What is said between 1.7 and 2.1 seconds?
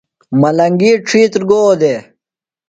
دےۡ؟